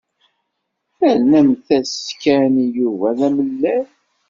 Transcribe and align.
Ternamt-as 0.97 1.93
Ken 2.21 2.53
i 2.65 2.67
Yuba 2.77 3.07
d 3.17 3.19
amalal. 3.27 3.87